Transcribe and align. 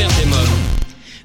faire 0.00 0.18
des 0.18 0.30
mômes 0.30 0.58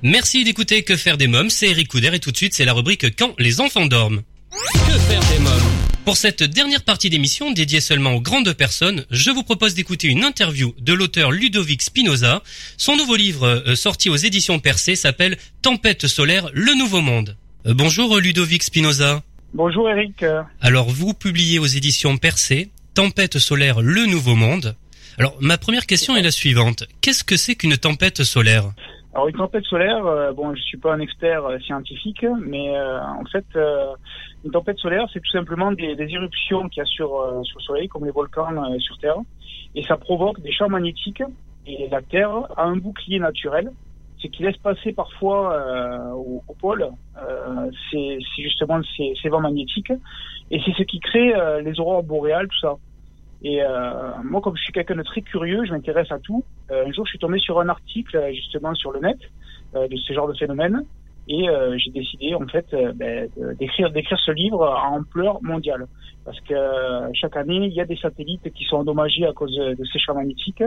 Merci 0.03 0.43
d'écouter 0.43 0.83
Que 0.83 0.97
faire 0.97 1.15
des 1.17 1.27
mômes, 1.27 1.49
c'est 1.49 1.69
Eric 1.69 1.87
Couder 1.87 2.11
et 2.13 2.19
tout 2.19 2.31
de 2.31 2.37
suite 2.37 2.53
c'est 2.53 2.65
la 2.65 2.73
rubrique 2.73 3.15
Quand 3.17 3.33
les 3.39 3.61
enfants 3.61 3.85
dorment. 3.85 4.21
Que 4.51 4.99
faire 4.99 5.21
des 5.31 5.39
mômes? 5.39 5.71
Pour 6.03 6.17
cette 6.17 6.43
dernière 6.43 6.83
partie 6.83 7.09
d'émission 7.09 7.51
dédiée 7.51 7.79
seulement 7.79 8.13
aux 8.15 8.21
grandes 8.21 8.51
personnes, 8.53 9.05
je 9.11 9.31
vous 9.31 9.43
propose 9.43 9.75
d'écouter 9.75 10.07
une 10.09 10.25
interview 10.25 10.75
de 10.79 10.93
l'auteur 10.93 11.31
Ludovic 11.31 11.81
Spinoza. 11.81 12.43
Son 12.77 12.97
nouveau 12.97 13.15
livre 13.15 13.63
euh, 13.65 13.75
sorti 13.75 14.09
aux 14.09 14.17
éditions 14.17 14.59
Percé 14.59 14.97
s'appelle 14.97 15.37
Tempête 15.61 16.07
solaire, 16.07 16.49
le 16.53 16.77
nouveau 16.77 16.99
monde. 17.01 17.37
Euh, 17.65 17.73
bonjour 17.73 18.17
Ludovic 18.17 18.61
Spinoza. 18.61 19.23
Bonjour 19.53 19.89
Eric. 19.89 20.25
Alors 20.59 20.89
vous 20.89 21.13
publiez 21.13 21.59
aux 21.59 21.65
éditions 21.65 22.17
Percé 22.17 22.69
Tempête 22.93 23.39
solaire, 23.39 23.81
le 23.81 24.05
nouveau 24.05 24.35
monde. 24.35 24.75
Alors 25.17 25.37
ma 25.39 25.57
première 25.57 25.85
question 25.85 26.15
est 26.15 26.21
la 26.21 26.31
suivante. 26.31 26.83
Qu'est-ce 27.01 27.23
que 27.23 27.37
c'est 27.37 27.55
qu'une 27.55 27.77
tempête 27.77 28.23
solaire 28.23 28.65
alors 29.15 29.29
une 29.29 29.35
tempête 29.37 29.63
solaire, 29.63 30.05
euh, 30.05 30.33
bon, 30.33 30.53
je 30.53 30.61
suis 30.61 30.77
pas 30.77 30.93
un 30.93 30.99
expert 30.99 31.45
euh, 31.45 31.57
scientifique, 31.59 32.25
mais 32.45 32.77
euh, 32.77 32.99
en 33.01 33.23
fait, 33.23 33.45
une 34.43 34.51
tempête 34.51 34.77
solaire, 34.77 35.07
c'est 35.13 35.21
tout 35.21 35.31
simplement 35.31 35.71
des, 35.71 35.95
des 35.95 36.09
éruptions 36.09 36.67
qu'il 36.67 36.81
y 36.81 36.83
a 36.83 36.85
sur, 36.85 37.11
sur 37.43 37.57
le 37.59 37.63
Soleil, 37.63 37.87
comme 37.87 38.03
les 38.03 38.11
volcans 38.11 38.77
sur 38.79 38.97
Terre, 38.97 39.15
et 39.73 39.83
ça 39.83 39.95
provoque 39.95 40.41
des 40.41 40.51
champs 40.51 40.67
magnétiques. 40.67 41.23
Et 41.65 41.87
la 41.89 42.01
Terre 42.01 42.29
a 42.57 42.65
un 42.65 42.75
bouclier 42.75 43.19
naturel, 43.19 43.71
c'est 44.21 44.27
qui 44.27 44.43
laisse 44.43 44.57
passer 44.57 44.91
parfois 44.91 46.13
au, 46.13 46.43
au, 46.45 46.53
pôle, 46.53 46.85
c'est 47.89 48.17
justement 48.37 48.81
ces, 48.97 49.13
ces, 49.21 49.29
vents 49.29 49.39
magnétiques, 49.39 49.93
et 50.51 50.59
c'est 50.65 50.73
ce 50.73 50.83
qui 50.83 50.99
crée 50.99 51.33
les 51.63 51.79
aurores 51.79 52.03
boréales, 52.03 52.49
tout 52.49 52.59
ça. 52.59 52.75
Et 53.45 53.61
euh, 53.61 54.11
moi, 54.23 54.41
comme 54.41 54.57
je 54.57 54.63
suis 54.63 54.73
quelqu'un 54.73 54.95
de 54.95 55.03
très 55.03 55.21
curieux, 55.21 55.63
je 55.67 55.71
m'intéresse 55.71 56.11
à 56.11 56.17
tout. 56.17 56.43
Euh, 56.71 56.87
un 56.87 56.91
jour, 56.91 57.05
je 57.05 57.11
suis 57.11 57.19
tombé 57.19 57.37
sur 57.37 57.59
un 57.59 57.69
article 57.69 58.19
justement 58.33 58.73
sur 58.73 58.91
le 58.91 59.01
net 59.01 59.19
euh, 59.75 59.87
de 59.87 59.95
ce 59.97 60.13
genre 60.13 60.27
de 60.27 60.33
phénomène, 60.33 60.83
et 61.27 61.47
euh, 61.47 61.77
j'ai 61.77 61.91
décidé 61.91 62.33
en 62.33 62.47
fait 62.47 62.65
euh, 62.73 62.91
ben, 62.95 63.29
d'écrire 63.59 64.17
ce 64.25 64.31
livre 64.31 64.65
à 64.65 64.89
ampleur 64.89 65.43
mondiale, 65.43 65.85
parce 66.25 66.39
que 66.41 66.55
euh, 66.55 67.07
chaque 67.13 67.37
année, 67.37 67.67
il 67.67 67.73
y 67.73 67.81
a 67.81 67.85
des 67.85 67.97
satellites 67.97 68.51
qui 68.51 68.63
sont 68.63 68.77
endommagés 68.77 69.27
à 69.27 69.33
cause 69.33 69.55
de 69.55 69.85
champs 70.03 70.15
magnétiques. 70.15 70.63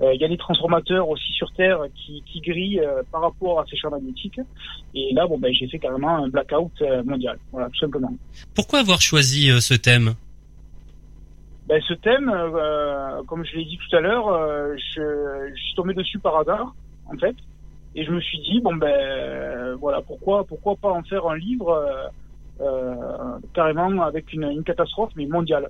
il 0.00 0.20
y 0.20 0.24
a 0.24 0.28
des 0.28 0.36
transformateurs 0.36 1.08
aussi 1.08 1.32
sur 1.32 1.52
Terre 1.54 1.80
qui, 1.96 2.22
qui 2.24 2.40
grillent 2.40 2.86
par 3.10 3.22
rapport 3.22 3.58
à 3.58 3.64
ces 3.68 3.76
champs 3.76 3.90
magnétiques. 3.90 4.40
Et 4.94 5.12
là, 5.12 5.26
bon, 5.26 5.38
ben, 5.38 5.52
j'ai 5.52 5.66
fait 5.66 5.80
carrément 5.80 6.18
un 6.18 6.28
blackout 6.28 6.70
mondial, 7.04 7.36
voilà, 7.50 7.68
tout 7.70 7.80
simplement. 7.80 8.12
Pourquoi 8.54 8.78
avoir 8.78 9.00
choisi 9.00 9.50
ce 9.60 9.74
thème? 9.74 10.14
Ben, 11.68 11.80
ce 11.86 11.94
thème, 11.94 12.28
euh, 12.28 13.22
comme 13.24 13.44
je 13.44 13.56
l'ai 13.56 13.64
dit 13.64 13.78
tout 13.78 13.96
à 13.96 14.00
l'heure, 14.00 14.28
euh, 14.28 14.74
je, 14.76 15.50
je, 15.54 15.62
suis 15.62 15.74
tombé 15.74 15.94
dessus 15.94 16.18
par 16.18 16.36
hasard, 16.38 16.74
en 17.06 17.16
fait, 17.16 17.36
et 17.94 18.04
je 18.04 18.10
me 18.10 18.20
suis 18.20 18.40
dit 18.40 18.60
bon 18.60 18.74
ben 18.74 19.74
voilà 19.80 20.00
pourquoi 20.02 20.44
pourquoi 20.44 20.76
pas 20.76 20.90
en 20.90 21.02
faire 21.02 21.26
un 21.26 21.36
livre 21.36 21.70
euh, 21.70 22.08
euh 22.60 23.38
carrément 23.54 24.02
avec 24.02 24.32
une, 24.32 24.44
une, 24.44 24.64
catastrophe 24.64 25.12
mais 25.14 25.26
mondiale. 25.26 25.68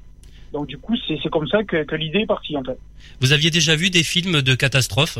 Donc 0.53 0.67
du 0.67 0.79
coup 0.79 0.95
c'est 1.07 1.31
comme 1.31 1.49
ça 1.49 1.65
que, 1.65 1.85
que 1.85 1.97
l'idée 1.97 2.21
est 2.21 2.27
partie 2.27 2.57
en 2.57 2.63
fait. 2.63 2.79
Vous 3.21 3.33
aviez 3.33 3.51
déjà 3.51 3.77
vu 3.77 3.91
des 3.91 4.03
films 4.03 4.41
de 4.41 4.55
catastrophes? 4.55 5.19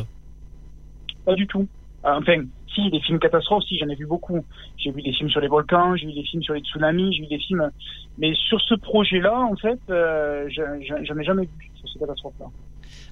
Pas 1.25 1.35
du 1.35 1.47
tout. 1.47 1.67
Enfin, 2.05 2.43
si, 2.75 2.91
des 2.91 3.01
films 3.01 3.19
catastrophes, 3.19 3.65
si, 3.65 3.79
j'en 3.79 3.89
ai 3.89 3.95
vu 3.95 4.07
beaucoup. 4.07 4.45
J'ai 4.77 4.91
vu 4.91 5.03
des 5.03 5.13
films 5.13 5.31
sur 5.31 5.41
les 5.41 5.49
volcans, 5.49 5.97
j'ai 5.97 6.07
vu 6.07 6.13
des 6.13 6.25
films 6.25 6.43
sur 6.43 6.55
les 6.55 6.61
tsunamis, 6.61 7.15
j'ai 7.15 7.23
vu 7.23 7.29
des 7.29 7.39
films. 7.39 7.71
Mais 8.19 8.35
sur 8.35 8.61
ce 8.61 8.75
projet-là, 8.75 9.39
en 9.39 9.57
fait, 9.57 9.79
euh, 9.91 10.49
j'en 10.51 11.19
ai 11.19 11.25
jamais 11.25 11.43
vu 11.43 11.71
sur 11.75 11.89
ces 11.89 11.99
catastrophes-là. 11.99 12.47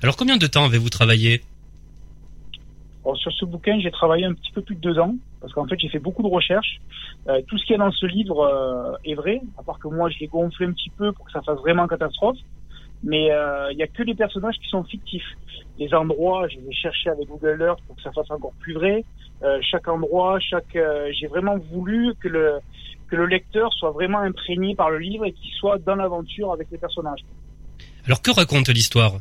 Alors, 0.03 0.17
combien 0.17 0.37
de 0.37 0.47
temps 0.47 0.65
avez-vous 0.65 0.91
travaillé? 0.91 1.43
Sur 3.15 3.33
ce 3.33 3.45
bouquin, 3.45 3.81
j'ai 3.81 3.91
travaillé 3.91 4.25
un 4.25 4.35
petit 4.35 4.53
peu 4.53 4.63
plus 4.63 4.77
de 4.77 4.81
deux 4.81 4.99
ans, 4.99 5.15
parce 5.41 5.53
qu'en 5.53 5.67
fait, 5.67 5.79
j'ai 5.79 5.89
fait 5.89 5.99
beaucoup 5.99 6.23
de 6.23 6.29
recherches. 6.29 6.81
Euh, 7.29 7.41
tout 7.49 7.59
ce 7.59 7.65
qu'il 7.65 7.73
y 7.73 7.75
a 7.75 7.79
dans 7.79 7.91
ce 7.91 8.07
livre 8.07 8.41
euh, 8.41 8.97
est 9.05 9.15
vrai, 9.15 9.41
à 9.59 9.63
part 9.63 9.79
que 9.79 9.89
moi, 9.89 10.11
je 10.11 10.19
l'ai 10.19 10.27
gonflé 10.27 10.67
un 10.67 10.73
petit 10.73 10.91
peu 10.91 11.11
pour 11.13 11.25
que 11.25 11.33
ça 11.33 11.43
fasse 11.43 11.59
vraiment 11.59 11.89
catastrophe 11.89 12.39
mais 13.03 13.31
euh, 13.33 13.73
il 13.73 13.77
n'y 13.77 13.83
a 13.83 13.87
que 13.87 14.03
les 14.03 14.15
personnages 14.15 14.57
qui 14.59 14.69
sont 14.69 14.85
fictifs. 14.85 15.37
Les 15.79 15.93
endroits, 15.95 16.47
je 16.49 16.59
vais 16.59 16.73
chercher 16.73 17.11
avec 17.11 17.29
Google 17.29 17.63
Earth 17.63 17.81
pour 17.87 17.97
que 17.97 18.03
ça 18.03 18.13
fasse 18.13 18.31
encore 18.31 18.53
plus 18.61 18.75
vrai. 18.75 19.05
Euh, 19.43 19.59
chaque 19.63 19.89
endroit, 19.89 20.39
chaque, 20.39 20.77
euh, 20.77 21.11
j'ai 21.19 21.27
vraiment 21.27 21.57
voulu 21.57 22.15
que 22.21 22.29
le 22.29 22.59
que 23.09 23.17
le 23.17 23.27
lecteur 23.27 23.73
soit 23.73 23.91
vraiment 23.91 24.21
imprégné 24.21 24.77
par 24.77 24.91
le 24.91 24.99
livre 24.99 25.25
et 25.25 25.33
qu'il 25.33 25.51
soit 25.55 25.79
dans 25.79 25.97
l'aventure 25.97 26.53
avec 26.53 26.69
les 26.71 26.79
personnages. 26.79 27.25
Alors 28.07 28.23
que 28.23 28.31
raconte 28.31 28.69
l'histoire? 28.69 29.15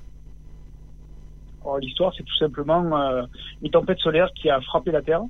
L'histoire, 1.82 2.14
c'est 2.16 2.24
tout 2.24 2.38
simplement 2.38 3.00
euh, 3.00 3.24
une 3.62 3.72
tempête 3.72 4.00
solaire 4.00 4.30
qui 4.36 4.50
a 4.50 4.60
frappé 4.62 4.92
la 4.92 5.02
Terre. 5.02 5.22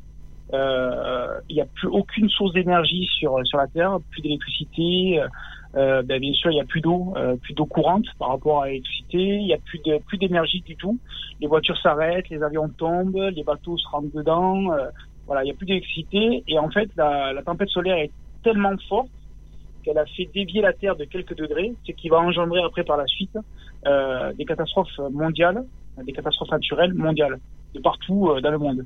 Il 0.52 1.56
n'y 1.56 1.62
a 1.62 1.66
plus 1.66 1.88
aucune 1.88 2.30
source 2.30 2.54
d'énergie 2.54 3.08
sur 3.18 3.40
sur 3.46 3.58
la 3.60 3.68
Terre, 3.68 3.98
plus 4.10 4.22
d'électricité, 4.22 5.22
euh, 5.76 6.02
ben, 6.02 6.20
bien 6.20 6.34
sûr, 6.34 6.52
il 6.52 6.56
n'y 6.56 6.62
a 6.62 6.66
plus 6.66 6.82
d'eau, 6.82 7.14
euh, 7.16 7.36
plus 7.36 7.54
d'eau 7.54 7.66
courante 7.66 8.06
par 8.18 8.30
rapport 8.30 8.64
à 8.64 8.68
l'électricité. 8.68 9.18
Il 9.18 9.46
n'y 9.46 9.54
a 9.54 9.58
plus 9.58 9.80
de 9.80 9.98
plus 10.00 10.18
d'énergie 10.18 10.62
du 10.62 10.76
tout. 10.76 10.98
Les 11.40 11.48
voitures 11.48 11.78
s'arrêtent, 11.78 12.30
les 12.30 12.42
avions 12.42 12.70
tombent, 12.70 13.30
les 13.34 13.44
bateaux 13.44 13.78
se 13.78 13.88
rentrent 13.88 14.14
dedans. 14.16 14.72
Euh, 14.72 14.88
voilà, 15.28 15.44
il 15.44 15.46
n'y 15.46 15.52
a 15.52 15.54
plus 15.54 15.68
d'électricité. 15.68 16.44
Et 16.48 16.58
en 16.58 16.70
fait, 16.72 16.90
la, 16.96 17.34
la 17.34 17.44
tempête 17.44 17.70
solaire 17.70 17.98
est 17.98 18.12
tellement 18.44 18.76
forte 18.88 19.10
qu'elle 19.84 19.98
a 19.98 20.06
fait 20.06 20.28
dévier 20.34 20.62
la 20.62 20.74
Terre 20.74 20.96
de 20.96 21.06
quelques 21.06 21.36
degrés, 21.36 21.74
ce 21.86 21.92
qui 21.92 22.10
va 22.10 22.18
engendrer 22.18 22.62
après 22.64 22.84
par 22.84 22.98
la 22.98 23.06
suite 23.06 23.38
euh, 23.86 24.34
des 24.34 24.46
catastrophes 24.46 25.00
mondiales, 25.12 25.64
des 26.04 26.14
catastrophes 26.14 26.52
naturelles 26.52 26.94
mondiales, 26.94 27.40
de 27.76 27.80
partout 27.80 28.30
dans 28.42 28.52
le 28.52 28.58
monde. 28.58 28.86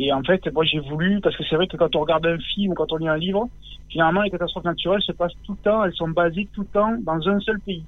Et 0.00 0.12
en 0.12 0.22
fait, 0.22 0.40
moi 0.52 0.64
j'ai 0.64 0.78
voulu, 0.78 1.20
parce 1.20 1.36
que 1.36 1.42
c'est 1.50 1.56
vrai 1.56 1.66
que 1.66 1.76
quand 1.76 1.94
on 1.96 2.00
regarde 2.00 2.24
un 2.24 2.38
film 2.38 2.70
ou 2.70 2.74
quand 2.74 2.92
on 2.92 2.96
lit 2.96 3.08
un 3.08 3.16
livre, 3.16 3.48
finalement 3.90 4.22
les 4.22 4.30
catastrophes 4.30 4.64
naturelles 4.64 5.02
se 5.02 5.12
passent 5.12 5.32
tout 5.44 5.52
le 5.52 5.70
temps, 5.70 5.84
elles 5.84 5.94
sont 5.94 6.08
basées 6.08 6.48
tout 6.54 6.60
le 6.60 6.68
temps 6.68 6.96
dans 7.04 7.28
un 7.28 7.40
seul 7.40 7.58
pays. 7.60 7.84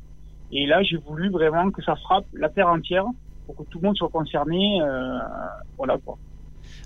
Et 0.52 0.66
là, 0.66 0.82
j'ai 0.82 0.96
voulu 0.96 1.30
vraiment 1.30 1.70
que 1.70 1.82
ça 1.84 1.94
frappe 1.94 2.24
la 2.34 2.48
Terre 2.48 2.66
entière 2.66 3.04
pour 3.46 3.54
que 3.56 3.62
tout 3.70 3.78
le 3.80 3.86
monde 3.86 3.96
soit 3.96 4.08
concerné. 4.08 4.80
Euh, 4.82 5.18
voilà 5.78 5.96
quoi. 6.04 6.18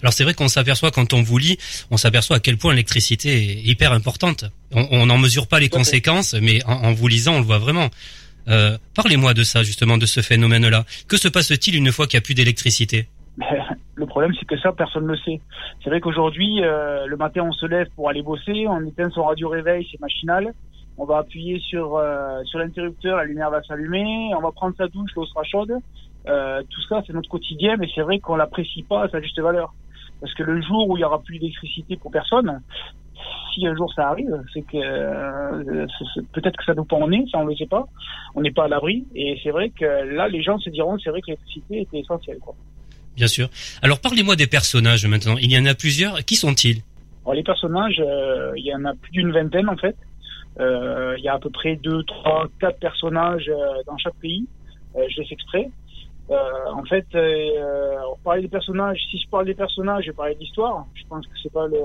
Alors 0.03 0.13
c'est 0.13 0.25
vrai 0.25 0.35
qu'on 0.35 0.49
s'aperçoit 0.49 0.91
quand 0.91 1.15
on 1.15 1.23
vous 1.23 1.39
lit, 1.39 1.57
on 1.91 1.97
s'aperçoit 1.97 2.37
à 2.37 2.41
quel 2.41 2.59
point 2.59 2.73
l'électricité 2.73 3.53
est 3.53 3.63
hyper 3.63 3.93
importante. 3.93 4.45
On 4.73 5.07
n'en 5.07 5.17
mesure 5.17 5.47
pas 5.47 5.61
les 5.61 5.71
conséquences, 5.71 6.35
mais 6.35 6.63
en, 6.67 6.73
en, 6.73 6.93
vous 6.93 7.09
lisant, 7.09 7.37
on 7.37 7.39
le 7.39 7.45
voit 7.45 7.59
vraiment. 7.59 7.89
Euh, 8.49 8.77
Parlez-moi 8.95 9.33
de 9.33 9.43
ça 9.43 9.63
justement, 9.63 9.97
de 9.97 10.05
ce 10.05 10.21
phénomène-là. 10.21 10.85
Que 11.09 11.17
se 11.17 11.29
passe-t-il 11.29 11.77
une 11.77 11.91
fois 11.93 12.07
qu'il 12.07 12.19
n'y 12.19 12.23
a 12.23 12.27
plus 12.27 12.35
d'électricité? 12.35 13.09
Le 13.97 14.07
problème, 14.07 14.33
c'est 14.39 14.47
que 14.47 14.59
ça, 14.59 14.73
personne 14.73 15.05
ne 15.05 15.13
le 15.13 15.17
sait. 15.19 15.41
C'est 15.83 15.91
vrai 15.91 16.01
qu'aujourd'hui, 16.01 16.63
euh, 16.63 17.07
le 17.07 17.17
matin, 17.17 17.43
on 17.43 17.53
se 17.53 17.67
lève 17.67 17.89
pour 17.97 18.09
aller 18.09 18.23
bosser, 18.23 18.67
on 18.69 18.85
éteint 18.85 19.11
son 19.11 19.25
radio 19.25 19.49
réveil, 19.49 19.87
c'est 19.91 20.01
machinal. 20.01 20.53
On 20.97 21.05
va 21.05 21.19
appuyer 21.19 21.59
sur 21.59 21.97
euh, 21.97 22.43
sur 22.45 22.61
l'interrupteur, 22.61 23.17
la 23.17 23.25
lumière 23.25 23.51
va 23.51 23.63
s'allumer. 23.63 24.33
On 24.37 24.41
va 24.41 24.53
prendre 24.53 24.77
sa 24.77 24.87
douche, 24.87 25.11
l'eau 25.17 25.27
sera 25.27 25.43
chaude. 25.43 25.75
Euh, 26.27 26.63
tout 26.71 26.81
ça, 26.89 27.03
c'est 27.07 27.13
notre 27.13 27.29
quotidien, 27.29 27.77
mais 27.77 27.89
c'est 27.95 28.03
vrai 28.03 28.21
qu'on 28.21 28.37
l'apprécie 28.37 28.85
pas 28.85 29.05
à 29.05 29.09
sa 29.09 29.21
juste 29.21 29.41
valeur. 29.41 29.75
Parce 30.21 30.33
que 30.35 30.45
le 30.45 30.63
jour 30.63 30.89
où 30.89 30.97
il 30.97 31.01
y 31.01 31.05
aura 31.05 31.21
plus 31.21 31.39
d'électricité 31.39 31.97
pour 31.97 32.13
personne, 32.13 32.61
si 33.53 33.67
un 33.67 33.75
jour 33.75 33.93
ça 33.93 34.09
arrive, 34.09 34.43
c'est 34.53 34.63
que 34.63 34.77
euh, 34.77 35.87
peut-être 36.33 36.57
que 36.57 36.65
ça 36.65 36.75
nous 36.75 36.85
pend 36.85 37.03
au 37.03 37.09
nez, 37.09 37.25
ça 37.31 37.39
on 37.39 37.45
le 37.45 37.57
sait 37.57 37.67
pas. 37.67 37.87
On 38.35 38.41
n'est 38.41 38.53
pas 38.53 38.65
à 38.65 38.69
l'abri, 38.69 39.05
et 39.15 39.39
c'est 39.43 39.51
vrai 39.51 39.71
que 39.71 39.85
là, 39.85 40.29
les 40.29 40.43
gens 40.43 40.59
se 40.59 40.71
diront, 40.71 40.97
c'est 40.99 41.11
vrai 41.11 41.21
que 41.21 41.27
l'électricité 41.27 41.83
était 41.83 41.99
essentielle, 41.99 42.39
quoi. 42.39 42.55
Bien 43.17 43.27
sûr. 43.29 43.49
Alors 43.83 44.01
parlez-moi 44.01 44.37
des 44.37 44.47
personnages 44.47 45.07
maintenant. 45.07 45.37
Il 45.41 45.51
y 45.51 45.59
en 45.59 45.67
a 45.67 45.75
plusieurs. 45.75 46.25
Qui 46.25 46.37
sont-ils? 46.37 46.83
Les 47.33 47.43
personnages, 47.43 48.01
euh, 48.01 48.53
il 48.57 48.67
y 48.67 48.75
en 48.75 48.85
a 48.85 48.95
plus 48.95 49.11
d'une 49.13 49.33
vingtaine 49.33 49.69
en 49.69 49.77
fait. 49.77 49.97
Euh, 50.61 51.15
il 51.19 51.25
y 51.25 51.29
a 51.29 51.35
à 51.35 51.39
peu 51.39 51.51
près 51.51 51.77
deux, 51.77 52.03
trois, 52.05 52.47
quatre 52.61 52.79
personnages 52.79 53.49
euh, 53.49 53.83
dans 53.87 53.97
chaque 53.99 54.15
pays. 54.17 54.47
Je 54.97 55.23
exprès. 55.33 55.69
Euh, 56.31 56.37
en 56.73 56.85
fait, 56.85 57.07
on 57.15 58.17
parlait 58.23 58.43
des 58.43 58.49
personnages. 58.49 58.99
Si 59.11 59.19
je 59.19 59.29
parle 59.29 59.47
des 59.47 59.55
personnages, 59.55 60.05
je 60.05 60.11
vais 60.11 60.17
parler 60.17 60.37
d'histoire. 60.37 60.87
Je 60.95 61.03
pense 61.09 61.27
que 61.27 61.33
c'est 61.43 61.53
pas 61.53 61.67
le. 61.67 61.79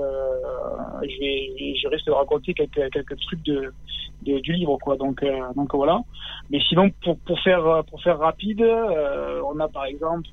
je 1.02 1.18
vais, 1.18 1.74
je 1.74 2.04
de 2.06 2.10
raconter 2.12 2.54
quelques 2.54 3.20
trucs 3.22 3.42
de 3.42 3.72
du 4.22 4.52
livre, 4.52 4.78
quoi. 4.78 4.96
Donc 4.96 5.24
donc 5.56 5.74
voilà. 5.74 6.00
Mais 6.50 6.60
sinon, 6.68 6.90
pour 7.02 7.18
pour 7.18 7.40
faire 7.40 7.82
pour 7.90 8.00
faire 8.00 8.18
rapide, 8.18 8.62
on 8.62 9.58
a 9.58 9.66
par 9.66 9.86
exemple 9.86 10.30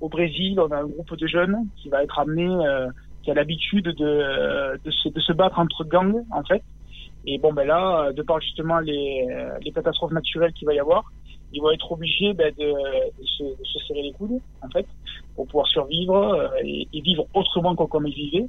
au 0.00 0.08
Brésil, 0.08 0.58
on 0.60 0.70
a 0.70 0.78
un 0.78 0.86
groupe 0.86 1.16
de 1.16 1.26
jeunes 1.26 1.66
qui 1.76 1.88
va 1.88 2.02
être 2.02 2.18
amené, 2.18 2.46
euh, 2.46 2.88
qui 3.22 3.30
a 3.30 3.34
l'habitude 3.34 3.84
de, 3.84 4.80
de, 4.84 4.90
se, 4.90 5.08
de 5.08 5.20
se 5.20 5.32
battre 5.32 5.58
entre 5.58 5.84
gangs, 5.84 6.24
en 6.30 6.42
fait. 6.44 6.62
Et 7.26 7.38
bon, 7.38 7.52
ben 7.52 7.66
là, 7.66 8.12
de 8.12 8.22
par 8.22 8.40
justement 8.40 8.78
les, 8.78 9.26
les 9.62 9.72
catastrophes 9.72 10.12
naturelles 10.12 10.52
qu'il 10.52 10.66
va 10.66 10.74
y 10.74 10.78
avoir, 10.78 11.04
ils 11.52 11.60
vont 11.60 11.70
être 11.70 11.90
obligés 11.92 12.32
ben, 12.34 12.52
de, 12.58 12.64
de, 12.64 13.24
se, 13.24 13.42
de, 13.42 13.64
se, 13.64 13.78
serrer 13.86 14.02
les 14.02 14.12
coudes, 14.12 14.40
en 14.62 14.68
fait, 14.68 14.86
pour 15.34 15.46
pouvoir 15.46 15.66
survivre 15.66 16.16
euh, 16.16 16.48
et, 16.62 16.86
et, 16.92 17.00
vivre 17.00 17.26
autrement 17.34 17.74
que 17.74 17.84
comme 17.84 18.06
ils. 18.06 18.48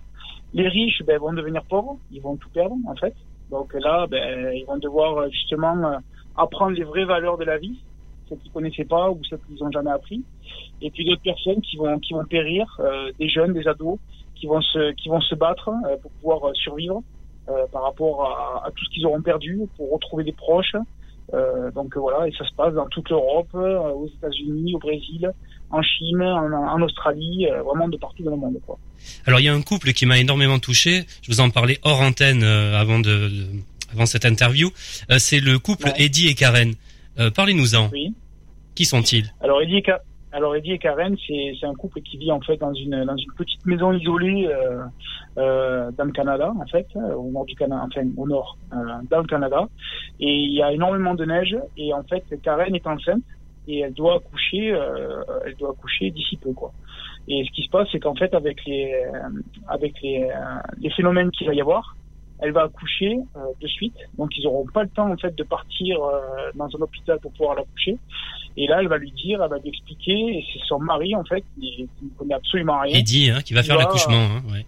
Les 0.53 0.67
riches 0.67 1.03
ben, 1.05 1.19
vont 1.19 1.33
devenir 1.33 1.63
pauvres, 1.63 1.97
ils 2.11 2.21
vont 2.21 2.35
tout 2.35 2.49
perdre, 2.49 2.75
en 2.87 2.95
fait. 2.95 3.15
Donc 3.49 3.73
là, 3.73 4.05
ben, 4.07 4.53
ils 4.53 4.65
vont 4.65 4.77
devoir 4.77 5.29
justement 5.29 5.99
apprendre 6.37 6.75
les 6.75 6.83
vraies 6.83 7.05
valeurs 7.05 7.37
de 7.37 7.45
la 7.45 7.57
vie 7.57 7.79
celles 8.29 8.39
qui 8.39 8.49
connaissaient 8.49 8.85
pas 8.85 9.09
ou 9.09 9.19
celles 9.23 9.39
qu'ils 9.47 9.63
ont 9.63 9.71
jamais 9.71 9.91
appris. 9.91 10.23
Et 10.81 10.91
puis 10.91 11.05
d'autres 11.05 11.21
personnes 11.21 11.61
qui 11.61 11.77
vont 11.77 11.99
qui 11.99 12.13
vont 12.13 12.25
périr, 12.25 12.79
des 13.19 13.29
jeunes, 13.29 13.53
des 13.53 13.67
ados, 13.67 13.97
qui 14.35 14.47
vont 14.47 14.61
se 14.61 14.93
qui 14.93 15.09
vont 15.09 15.21
se 15.21 15.35
battre 15.35 15.71
pour 16.01 16.11
pouvoir 16.11 16.55
survivre 16.55 17.01
par 17.71 17.83
rapport 17.83 18.23
à, 18.23 18.67
à 18.67 18.71
tout 18.71 18.85
ce 18.85 18.89
qu'ils 18.91 19.05
auront 19.05 19.21
perdu, 19.21 19.59
pour 19.75 19.91
retrouver 19.91 20.23
des 20.23 20.31
proches. 20.31 20.75
donc 21.75 21.97
voilà, 21.97 22.27
et 22.27 22.31
ça 22.31 22.45
se 22.45 22.53
passe 22.53 22.73
dans 22.73 22.87
toute 22.87 23.09
l'Europe, 23.09 23.53
aux 23.53 24.07
États-Unis, 24.07 24.75
au 24.75 24.79
Brésil, 24.79 25.31
en 25.71 25.81
Chine, 25.81 26.21
en, 26.21 26.81
Australie, 26.81 27.47
euh, 27.47 27.61
vraiment 27.61 27.87
de 27.87 27.97
partout 27.97 28.23
dans 28.23 28.31
le 28.31 28.37
monde. 28.37 28.59
Quoi. 28.65 28.77
Alors 29.25 29.39
il 29.39 29.43
y 29.43 29.49
a 29.49 29.53
un 29.53 29.61
couple 29.61 29.93
qui 29.93 30.05
m'a 30.05 30.17
énormément 30.17 30.59
touché. 30.59 31.05
Je 31.21 31.31
vous 31.31 31.39
en 31.41 31.49
parlais 31.49 31.79
hors 31.83 32.01
antenne 32.01 32.43
euh, 32.43 32.79
avant 32.79 32.99
de, 32.99 33.29
avant 33.93 34.05
cette 34.05 34.25
interview. 34.25 34.71
Euh, 35.11 35.19
c'est 35.19 35.39
le 35.39 35.59
couple 35.59 35.91
Eddie 35.97 36.27
et 36.27 36.33
Karen. 36.33 36.73
Parlez-nous-en. 37.35 37.89
Oui. 37.91 38.13
Qui 38.75 38.85
sont-ils? 38.85 39.33
Alors 39.41 39.61
Eddie 39.61 39.77
et, 39.77 39.83
alors 40.31 40.55
Eddie 40.55 40.73
et 40.73 40.77
Karen, 40.77 41.15
c'est 41.27 41.53
un 41.63 41.73
couple 41.73 42.01
qui 42.01 42.17
vit 42.17 42.31
en 42.31 42.41
fait 42.41 42.57
dans 42.57 42.73
une 42.73 43.03
dans 43.03 43.17
une 43.17 43.33
petite 43.37 43.65
maison 43.65 43.93
isolée 43.93 44.47
euh, 45.37 45.91
dans 45.91 46.05
le 46.05 46.11
Canada 46.11 46.53
en 46.59 46.65
fait, 46.67 46.87
au 46.95 47.31
nord 47.31 47.45
du 47.45 47.55
Canada, 47.55 47.83
enfin 47.85 48.07
au 48.15 48.27
nord, 48.27 48.57
dans 49.09 49.19
le 49.19 49.27
Canada. 49.27 49.67
Et 50.19 50.31
il 50.31 50.53
y 50.53 50.61
a 50.61 50.71
énormément 50.71 51.15
de 51.15 51.25
neige 51.25 51.57
et 51.77 51.93
en 51.93 52.03
fait 52.03 52.23
Karen 52.43 52.75
est 52.75 52.85
enceinte 52.85 53.23
et 53.69 53.79
elle 53.79 53.93
doit 53.93 54.15
accoucher, 54.15 54.71
euh, 54.71 55.23
elle 55.45 55.55
doit 55.55 55.71
accoucher 55.71 56.09
d'ici 56.11 56.37
peu 56.37 56.51
quoi. 56.53 56.71
Et 57.27 57.45
ce 57.45 57.51
qui 57.51 57.63
se 57.63 57.69
passe, 57.69 57.87
c'est 57.91 57.99
qu'en 57.99 58.15
fait, 58.15 58.33
avec 58.33 58.65
les 58.65 58.93
avec 59.67 60.01
les, 60.01 60.23
euh, 60.23 60.59
les 60.79 60.89
phénomènes 60.89 61.29
qu'il 61.31 61.47
va 61.47 61.53
y 61.53 61.61
avoir, 61.61 61.95
elle 62.41 62.51
va 62.51 62.63
accoucher 62.63 63.19
euh, 63.35 63.39
de 63.61 63.67
suite. 63.67 63.95
Donc 64.17 64.29
ils 64.37 64.43
n'auront 64.43 64.65
pas 64.65 64.83
le 64.83 64.89
temps 64.89 65.11
en 65.11 65.17
fait 65.17 65.35
de 65.35 65.43
partir 65.43 65.99
dans 66.55 66.65
un 66.65 66.81
hôpital 66.81 67.19
pour 67.19 67.31
pouvoir 67.31 67.55
l'accoucher. 67.55 67.97
Et 68.57 68.67
là, 68.67 68.79
elle 68.81 68.87
va 68.87 68.97
lui 68.97 69.11
dire, 69.11 69.41
elle 69.41 69.49
va 69.49 69.57
lui 69.57 69.69
expliquer, 69.69 70.11
et 70.11 70.45
c'est 70.51 70.65
son 70.65 70.79
mari 70.79 71.15
en 71.15 71.23
fait 71.23 71.43
qui, 71.59 71.87
ne 72.01 72.09
connaît 72.17 72.33
absolument 72.33 72.79
rien. 72.81 72.97
Eddie, 72.97 73.29
hein, 73.29 73.41
qui 73.41 73.53
va 73.53 73.63
faire 73.63 73.77
l'accouchement. 73.77 74.15
Hein, 74.15 74.43
ouais. 74.51 74.65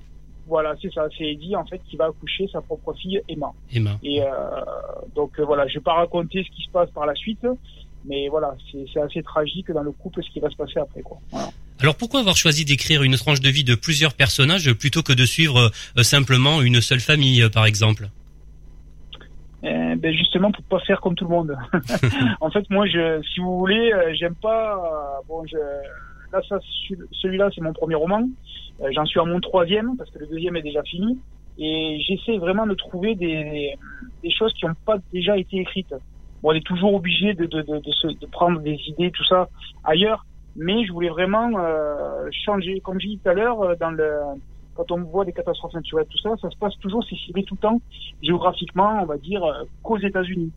Voilà, 0.48 0.76
c'est 0.82 0.94
ça. 0.94 1.08
C'est 1.18 1.26
Eddie 1.26 1.56
en 1.56 1.66
fait 1.66 1.82
qui 1.90 1.98
va 1.98 2.06
accoucher 2.06 2.48
sa 2.52 2.62
propre 2.62 2.94
fille 2.94 3.22
Emma. 3.28 3.52
Emma. 3.74 3.98
Et 4.04 4.22
donc 5.16 5.40
voilà, 5.40 5.68
je 5.68 5.76
vais 5.76 5.84
pas 5.84 5.94
raconter 5.94 6.44
ce 6.44 6.56
qui 6.56 6.64
se 6.64 6.70
passe 6.70 6.90
par 6.92 7.06
la 7.06 7.16
suite, 7.16 7.46
mais 8.06 8.28
voilà, 8.30 8.56
c'est 8.94 9.00
assez 9.00 9.24
tragique 9.24 9.72
dans 9.72 9.84
le 9.84 9.92
couple 9.92 10.24
ce 10.24 10.30
qui 10.30 10.40
va 10.40 10.50
se 10.50 10.56
passer 10.56 10.80
après. 10.80 11.02
Quoi. 11.02 11.20
Alors 11.82 11.96
pourquoi 11.96 12.20
avoir 12.20 12.36
choisi 12.36 12.64
d'écrire 12.64 13.02
une 13.02 13.16
tranche 13.16 13.42
de 13.42 13.50
vie 13.50 13.64
de 13.64 13.74
plusieurs 13.74 14.14
personnages 14.14 14.72
plutôt 14.74 15.02
que 15.02 15.14
de 15.14 15.26
suivre 15.26 15.72
euh, 15.98 16.04
simplement 16.04 16.62
une 16.62 16.80
seule 16.80 17.00
famille, 17.00 17.42
euh, 17.42 17.50
par 17.50 17.66
exemple? 17.66 18.10
Eh 19.64 19.96
ben 19.96 20.14
justement 20.14 20.52
pour 20.52 20.64
pas 20.66 20.80
faire 20.82 21.02
comme 21.02 21.16
tout 21.16 21.26
le 21.26 21.32
monde. 21.32 21.58
en 22.42 22.52
fait, 22.52 22.70
moi, 22.70 22.86
je, 22.86 23.22
si 23.34 23.40
vous 23.40 23.58
voulez, 23.58 23.92
euh, 23.94 24.14
j'aime 24.14 24.36
pas. 24.36 24.80
bon, 25.28 25.44
je, 25.48 25.58
là, 26.32 26.42
ça, 26.48 26.60
celui-là, 27.20 27.50
c'est 27.56 27.62
mon 27.62 27.74
premier 27.74 27.96
roman. 27.96 28.30
J'en 28.94 29.06
suis 29.06 29.20
à 29.20 29.24
mon 29.24 29.40
troisième 29.40 29.98
parce 29.98 30.10
que 30.12 30.20
le 30.20 30.28
deuxième 30.28 30.56
est 30.56 30.62
déjà 30.62 30.84
fini. 30.84 31.18
Et 31.58 32.00
j'essaie 32.08 32.38
vraiment 32.38 32.68
de 32.68 32.76
trouver 32.76 33.16
des, 33.16 33.76
des 34.24 34.32
choses 34.32 34.54
qui 34.54 34.66
n'ont 34.66 34.76
pas 34.86 34.98
déjà 35.12 35.38
été 35.38 35.58
écrites 35.58 35.94
on 36.44 36.54
est 36.54 36.66
toujours 36.66 36.94
obligé 36.94 37.34
de, 37.34 37.46
de, 37.46 37.62
de, 37.62 38.14
de, 38.14 38.26
prendre 38.26 38.62
des 38.62 38.78
idées, 38.88 39.12
tout 39.12 39.26
ça, 39.26 39.48
ailleurs. 39.84 40.26
Mais 40.56 40.86
je 40.86 40.92
voulais 40.92 41.10
vraiment 41.10 41.50
euh, 41.58 42.30
changer. 42.46 42.80
Comme 42.82 43.00
j'ai 43.00 43.10
dit 43.10 43.20
tout 43.20 43.30
à 43.30 43.34
l'heure, 43.34 43.62
euh, 43.62 43.76
dans 43.80 43.92
le 43.92 44.20
quand 44.76 44.90
on 44.92 45.04
voit 45.04 45.26
des 45.26 45.34
catastrophes 45.34 45.74
naturelles, 45.74 46.06
tout 46.10 46.18
ça, 46.20 46.30
ça 46.42 46.50
se 46.50 46.56
passe 46.56 46.78
toujours, 46.80 47.04
c'est 47.10 47.18
ciblé 47.18 47.44
tout 47.44 47.56
le 47.56 47.60
temps, 47.60 47.82
géographiquement, 48.24 49.02
on 49.02 49.06
va 49.06 49.18
dire, 49.18 49.44
euh, 49.44 49.64
qu'aux 49.84 49.98
États-Unis. 49.98 50.52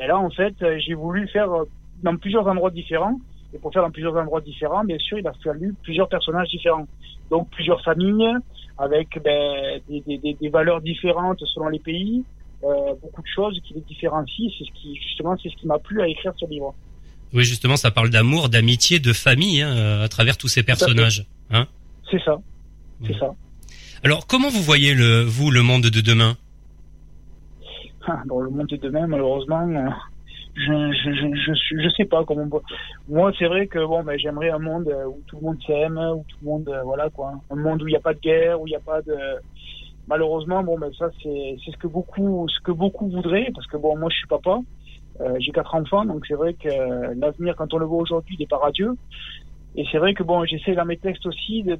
Et 0.00 0.06
là, 0.06 0.18
en 0.18 0.30
fait, 0.30 0.54
j'ai 0.78 0.94
voulu 0.94 1.28
faire 1.28 1.48
dans 2.02 2.16
plusieurs 2.16 2.46
endroits 2.46 2.70
différents. 2.70 3.18
Et 3.52 3.58
pour 3.58 3.72
faire 3.72 3.82
dans 3.82 3.90
plusieurs 3.90 4.16
endroits 4.16 4.40
différents, 4.40 4.84
bien 4.84 4.98
sûr, 4.98 5.18
il 5.18 5.26
a 5.26 5.32
fallu 5.44 5.74
plusieurs 5.82 6.08
personnages 6.08 6.48
différents. 6.48 6.86
Donc 7.30 7.48
plusieurs 7.50 7.82
familles 7.82 8.34
avec 8.78 9.20
ben, 9.22 9.80
des, 9.88 10.00
des, 10.00 10.34
des, 10.34 10.48
valeurs 10.48 10.80
différentes 10.80 11.40
selon 11.40 11.68
les 11.68 11.80
pays, 11.80 12.24
euh, 12.62 12.94
beaucoup 13.02 13.22
de 13.22 13.26
choses 13.26 13.60
qui 13.64 13.74
les 13.74 13.80
différencient. 13.80 14.50
C'est 14.56 14.64
ce 14.64 14.72
qui 14.72 14.94
justement 14.96 15.36
c'est 15.42 15.48
ce 15.48 15.56
qui 15.56 15.66
m'a 15.66 15.78
plu 15.78 16.00
à 16.00 16.08
écrire 16.08 16.32
ce 16.36 16.46
livre. 16.46 16.74
Oui, 17.34 17.44
justement, 17.44 17.76
ça 17.76 17.90
parle 17.90 18.10
d'amour, 18.10 18.48
d'amitié, 18.48 19.00
de 19.00 19.12
famille 19.12 19.62
hein, 19.62 19.76
euh, 19.76 20.04
à 20.04 20.08
travers 20.08 20.36
tous 20.36 20.48
ces 20.48 20.62
personnages. 20.62 21.26
Hein 21.50 21.66
c'est 22.10 22.22
ça. 22.22 22.38
C'est 23.06 23.18
ça. 23.18 23.34
Alors, 24.02 24.26
comment 24.26 24.48
vous 24.48 24.62
voyez 24.62 24.94
le 24.94 25.22
vous 25.22 25.50
le 25.50 25.62
monde 25.62 25.86
de 25.86 26.00
demain? 26.00 26.36
Ah, 28.06 28.22
Dans 28.26 28.40
le 28.40 28.50
monde 28.50 28.66
de 28.66 28.76
demain, 28.76 29.06
malheureusement, 29.06 29.68
euh, 29.68 29.90
je 30.54 30.72
je, 30.72 31.10
je, 31.12 31.52
je, 31.54 31.82
je 31.82 31.88
sais 31.96 32.06
pas 32.06 32.24
comment. 32.24 32.48
Moi, 33.08 33.32
c'est 33.38 33.46
vrai 33.46 33.66
que 33.66 33.84
bon, 33.84 34.02
ben, 34.02 34.18
j'aimerais 34.18 34.50
un 34.50 34.58
monde 34.58 34.88
où 35.06 35.20
tout 35.26 35.36
le 35.36 35.42
monde 35.42 35.58
s'aime, 35.66 35.98
où 35.98 36.24
tout 36.28 36.36
le 36.42 36.48
monde, 36.48 36.80
voilà 36.84 37.10
quoi, 37.10 37.34
un 37.50 37.56
monde 37.56 37.82
où 37.82 37.88
il 37.88 37.90
n'y 37.90 37.96
a 37.96 38.00
pas 38.00 38.14
de 38.14 38.20
guerre, 38.20 38.60
où 38.60 38.66
il 38.66 38.70
n'y 38.70 38.76
a 38.76 38.80
pas 38.80 39.02
de 39.02 39.14
malheureusement, 40.08 40.62
bon, 40.62 40.78
ben 40.78 40.90
ça 40.98 41.10
c'est 41.22 41.56
ce 41.64 41.76
que 41.76 41.86
beaucoup 41.86 42.46
ce 42.48 42.60
que 42.62 42.72
beaucoup 42.72 43.08
voudraient 43.08 43.50
parce 43.54 43.66
que 43.66 43.76
bon, 43.76 43.96
moi 43.96 44.08
je 44.10 44.16
suis 44.16 44.26
papa, 44.26 44.58
euh, 45.20 45.36
j'ai 45.38 45.52
quatre 45.52 45.74
enfants, 45.74 46.04
donc 46.04 46.24
c'est 46.26 46.34
vrai 46.34 46.54
que 46.54 46.68
l'avenir 47.18 47.56
quand 47.56 47.72
on 47.74 47.78
le 47.78 47.86
voit 47.86 48.02
aujourd'hui 48.02 48.36
n'est 48.38 48.46
pas 48.46 48.58
radieux. 48.58 48.96
Et 49.76 49.84
c'est 49.90 49.98
vrai 49.98 50.14
que 50.14 50.22
bon, 50.22 50.44
j'essaie 50.44 50.74
dans 50.74 50.84
mes 50.84 50.96
textes 50.96 51.26
aussi 51.26 51.62
de, 51.62 51.78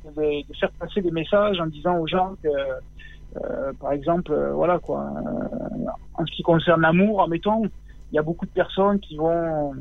faire 0.58 0.70
passer 0.78 1.00
des 1.00 1.10
messages 1.10 1.58
en 1.60 1.66
disant 1.66 1.98
aux 1.98 2.06
gens 2.06 2.34
que, 2.42 2.48
euh, 2.48 3.72
par 3.80 3.92
exemple, 3.92 4.32
euh, 4.32 4.52
voilà 4.52 4.78
quoi, 4.78 5.00
euh, 5.00 5.86
en 6.14 6.26
ce 6.26 6.32
qui 6.32 6.42
concerne 6.42 6.82
l'amour, 6.82 7.22
admettons, 7.22 7.64
il 8.12 8.14
y 8.14 8.18
a 8.18 8.22
beaucoup 8.22 8.46
de 8.46 8.50
personnes 8.50 9.00
qui 9.00 9.16
vont 9.16 9.72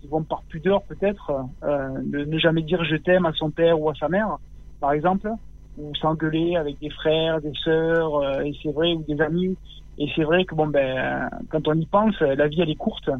qui 0.00 0.06
vont 0.06 0.22
par 0.22 0.42
pudeur 0.44 0.82
peut-être 0.84 1.30
ne, 1.62 2.38
jamais 2.38 2.62
dire 2.62 2.82
je 2.84 2.96
t'aime 2.96 3.26
à 3.26 3.32
son 3.34 3.50
père 3.50 3.78
ou 3.78 3.90
à 3.90 3.94
sa 3.94 4.08
mère, 4.08 4.38
par 4.80 4.92
exemple 4.92 5.30
ou 5.78 5.94
s'engueuler 5.96 6.56
avec 6.56 6.78
des 6.80 6.90
frères, 6.90 7.40
des 7.40 7.52
sœurs, 7.64 8.14
euh, 8.16 8.42
et 8.42 8.52
c'est 8.62 8.72
vrai, 8.72 8.92
ou 8.92 9.02
des 9.02 9.20
amis. 9.20 9.56
Et 10.00 10.06
c'est 10.16 10.24
vrai 10.24 10.44
que 10.44 10.54
bon 10.54 10.66
ben, 10.66 11.30
quand 11.50 11.68
on 11.68 11.74
y 11.74 11.86
pense, 11.86 12.18
la 12.20 12.48
vie 12.48 12.62
elle 12.62 12.70
est 12.70 12.74
courte. 12.74 13.10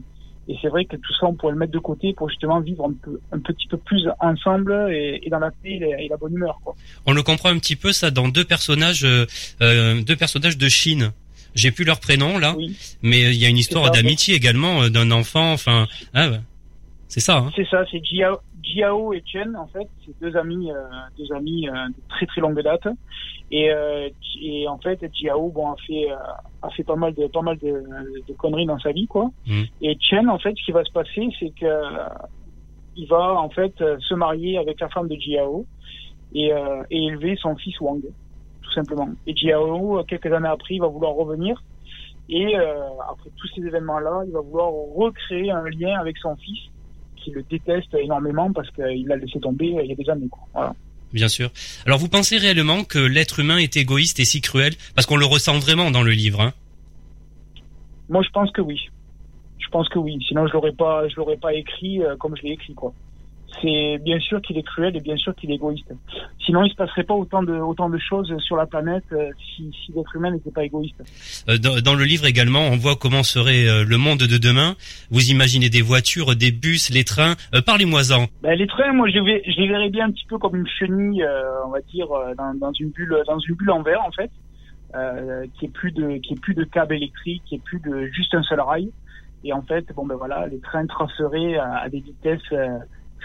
Et 0.49 0.57
c'est 0.61 0.69
vrai 0.69 0.85
que 0.85 0.97
tout 0.97 1.13
ça, 1.21 1.27
on 1.27 1.35
pourrait 1.35 1.53
le 1.53 1.59
mettre 1.59 1.73
de 1.73 1.79
côté 1.79 2.13
pour 2.13 2.29
justement 2.29 2.59
vivre 2.59 2.85
un, 2.85 2.93
peu, 2.93 3.21
un 3.31 3.39
petit 3.39 3.69
peu 3.69 3.77
plus 3.77 4.09
ensemble 4.19 4.89
et, 4.91 5.21
et 5.23 5.31
dans 5.31 5.39
la 5.39 5.53
paix 5.53 5.79
et 5.79 6.09
la, 6.09 6.17
bonne 6.17 6.35
humeur. 6.35 6.59
Quoi. 6.65 6.75
On 7.07 7.13
le 7.13 7.23
comprend 7.23 7.51
un 7.51 7.59
petit 7.59 7.77
peu 7.77 7.93
ça 7.93 8.11
dans 8.11 8.27
deux 8.27 8.45
personnages, 8.45 9.05
euh, 9.05 9.27
euh 9.61 10.03
deux 10.03 10.17
personnages 10.17 10.59
de 10.59 10.69
Chine. 10.69 11.13
J'ai 11.55 11.71
plus 11.71 11.85
leur 11.85 12.01
prénom 12.01 12.39
là, 12.39 12.57
mais 13.03 13.33
il 13.33 13.41
y 13.41 13.47
a 13.47 13.49
une 13.49 13.59
histoire 13.59 13.91
d'amitié 13.93 14.35
également 14.35 14.83
euh, 14.83 14.89
d'un 14.89 15.13
enfant. 15.13 15.53
Enfin, 15.53 15.87
ah, 16.15 16.31
c'est 17.11 17.19
ça. 17.19 17.39
Hein. 17.39 17.51
C'est 17.57 17.67
ça, 17.67 17.85
c'est 17.91 18.03
Jiao, 18.05 18.37
Jiao 18.63 19.13
et 19.13 19.23
Chen, 19.27 19.57
en 19.57 19.67
fait, 19.67 19.89
c'est 20.07 20.17
deux 20.21 20.37
amis, 20.37 20.71
euh, 20.71 20.85
deux 21.19 21.33
amis 21.35 21.69
euh, 21.69 21.89
de 21.89 22.09
très 22.09 22.25
très 22.25 22.41
longue 22.41 22.63
date. 22.63 22.87
Et, 23.51 23.69
euh, 23.73 24.09
et 24.41 24.69
en 24.69 24.79
fait, 24.79 25.05
Jiao, 25.13 25.51
bon, 25.51 25.73
a 25.73 25.77
fait, 25.85 26.07
a 26.63 26.71
fait 26.71 26.85
pas 26.85 26.95
mal 26.95 27.13
de, 27.15 27.27
pas 27.27 27.43
mal 27.43 27.59
de, 27.59 27.83
de 28.29 28.33
conneries 28.35 28.67
dans 28.67 28.79
sa 28.79 28.93
vie, 28.93 29.09
quoi. 29.09 29.29
Mm. 29.45 29.63
Et 29.83 29.99
Chen, 29.99 30.31
en 30.31 30.39
fait, 30.39 30.55
ce 30.57 30.65
qui 30.65 30.71
va 30.71 30.85
se 30.85 30.93
passer, 30.93 31.29
c'est 31.41 31.51
que 31.51 31.67
il 32.95 33.09
va 33.09 33.35
en 33.41 33.49
fait 33.51 33.75
se 33.79 34.15
marier 34.15 34.59
avec 34.59 34.79
la 34.79 34.89
femme 34.89 35.09
de 35.09 35.17
Jiao 35.17 35.67
et, 36.33 36.53
et 36.91 37.05
élever 37.07 37.35
son 37.37 37.57
fils 37.57 37.81
Wang, 37.81 38.03
tout 38.63 38.73
simplement. 38.73 39.09
Et 39.27 39.35
Jiao, 39.35 40.05
quelques 40.05 40.33
années 40.33 40.49
après, 40.49 40.75
il 40.77 40.81
va 40.81 40.87
vouloir 40.87 41.15
revenir. 41.15 41.61
Et 42.29 42.55
après 42.55 43.31
tous 43.37 43.49
ces 43.57 43.63
événements-là, 43.67 44.23
il 44.27 44.33
va 44.33 44.41
vouloir 44.41 44.71
recréer 44.71 45.51
un 45.51 45.69
lien 45.71 45.99
avec 45.99 46.17
son 46.19 46.37
fils 46.37 46.71
qui 47.23 47.31
le 47.31 47.43
déteste 47.43 47.95
énormément 47.95 48.53
parce 48.53 48.71
qu'il 48.71 49.07
l'a 49.07 49.17
laissé 49.17 49.41
tomber 49.41 49.67
il 49.67 49.89
y 49.89 49.93
a 49.93 49.95
des 49.95 50.11
années. 50.11 50.29
Voilà. 50.55 50.75
Bien 51.13 51.29
sûr. 51.29 51.51
Alors 51.87 51.99
vous 51.99 52.09
pensez 52.09 52.39
réellement 52.39 52.85
que 52.85 52.99
l'être 52.99 53.41
humain 53.41 53.59
est 53.59 53.77
égoïste 53.77 54.21
et 54.21 54.25
si 54.25 54.41
cruel? 54.41 54.75
Parce 54.95 55.07
qu'on 55.07 55.17
le 55.17 55.27
ressent 55.27 55.59
vraiment 55.59 55.91
dans 55.91 56.03
le 56.03 56.13
livre. 56.13 56.41
Hein 56.41 56.53
Moi 58.09 58.23
je 58.23 58.31
pense 58.31 58.51
que 58.53 58.61
oui. 58.61 58.89
Je 59.59 59.69
pense 59.69 59.89
que 59.89 59.99
oui. 59.99 60.19
Sinon 60.27 60.47
je 60.47 60.53
l'aurais 60.53 60.73
pas, 60.73 61.09
je 61.09 61.17
l'aurais 61.17 61.37
pas 61.37 61.55
écrit 61.55 62.03
euh, 62.03 62.17
comme 62.17 62.37
je 62.37 62.43
l'ai 62.43 62.53
écrit 62.53 62.75
quoi 62.75 62.93
c'est 63.61 63.99
bien 63.99 64.19
sûr 64.21 64.41
qu'il 64.43 64.57
est 64.59 64.63
cruel 64.63 64.97
et 64.97 65.01
bien 65.01 65.17
sûr 65.17 65.35
qu'il 65.35 65.51
est 65.51 65.55
égoïste. 65.55 65.93
Sinon, 66.45 66.65
il 66.65 66.71
se 66.71 66.77
passerait 66.77 67.05
pas 67.05 67.15
autant 67.15 67.43
de 67.43 67.53
autant 67.53 67.91
de 67.91 67.99
choses 67.99 68.33
sur 68.39 68.57
la 68.57 68.67
planète 68.67 69.05
euh, 69.13 69.31
si, 69.39 69.71
si 69.85 69.93
l'être 69.93 70.15
humain 70.15 70.31
n'était 70.31 70.51
pas 70.51 70.65
égoïste. 70.65 70.97
Euh, 71.49 71.59
dans, 71.59 71.95
le 71.95 72.05
livre 72.05 72.27
également, 72.27 72.61
on 72.61 72.77
voit 72.77 72.97
comment 72.97 73.23
serait 73.23 73.67
euh, 73.67 73.85
le 73.85 73.97
monde 73.99 74.21
de 74.21 74.39
demain. 74.39 74.77
Vous 75.11 75.31
imaginez 75.31 75.69
des 75.69 75.83
voitures, 75.83 76.37
des 76.37 76.53
bus, 76.53 76.91
les 76.91 77.05
trains. 77.05 77.35
Parlez-moi-en. 77.67 78.27
Ben, 78.43 78.57
les 78.57 78.67
trains, 78.67 78.93
moi, 78.93 79.09
je 79.09 79.19
les, 79.19 79.43
je 79.47 79.61
les 79.61 79.69
verrais 79.69 79.91
bien 79.91 80.07
un 80.07 80.13
petit 80.13 80.27
peu 80.29 80.39
comme 80.39 80.57
une 80.57 80.67
chenille, 80.67 81.25
on 81.67 81.71
va 81.71 81.81
dire, 81.93 82.09
dans, 82.37 82.55
dans, 82.55 82.73
une 82.73 82.91
bulle, 82.91 83.17
dans 83.27 83.39
une 83.39 83.55
bulle 83.55 83.71
en 83.71 83.83
verre, 83.83 84.03
en 84.05 84.13
fait, 84.13 84.31
qui 85.55 85.67
est 85.67 85.73
plus 85.73 85.93
de 85.93 86.19
qui 86.19 86.35
est 86.35 86.41
plus 86.41 86.55
de 86.55 86.65
câbles 86.65 86.95
électriques, 86.95 87.43
qui 87.47 87.57
est 87.57 87.65
plus 87.65 87.81
de 87.81 88.07
juste 88.13 88.35
un 88.35 88.43
seul 88.43 88.61
rail. 88.61 88.91
Et 89.43 89.53
en 89.53 89.63
fait, 89.63 89.87
bon 89.95 90.07
ben 90.07 90.17
voilà, 90.17 90.47
les 90.47 90.61
trains 90.61 90.87
traceraient 90.87 91.57
à, 91.57 91.79
à 91.79 91.89
des 91.89 92.01
vitesses 92.01 92.53